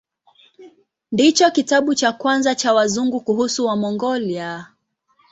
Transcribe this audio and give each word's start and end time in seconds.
Ndicho 1.11 1.51
kitabu 1.51 1.95
cha 1.95 2.11
kwanza 2.11 2.55
cha 2.55 2.73
Wazungu 2.73 3.19
kuhusu 3.21 3.65
Wamongolia. 3.65 4.65